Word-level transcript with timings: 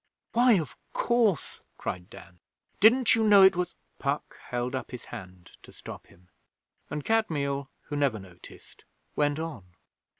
'Why, 0.33 0.53
of 0.53 0.75
course!' 0.93 1.61
cried 1.77 2.09
Dan. 2.09 2.39
'Didn't 2.79 3.13
you 3.13 3.23
know 3.23 3.43
it 3.43 3.55
was' 3.55 3.75
Puck 3.99 4.39
held 4.47 4.73
up 4.73 4.89
his 4.89 5.05
hand 5.05 5.51
to 5.61 5.71
stop 5.71 6.07
him, 6.07 6.29
and 6.89 7.05
Kadmiel, 7.05 7.67
who 7.83 7.95
never 7.95 8.17
noticed, 8.17 8.83
went 9.15 9.37
on. 9.37 9.75